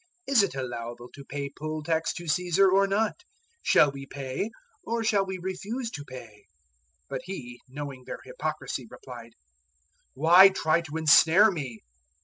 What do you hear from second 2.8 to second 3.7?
not? 012:015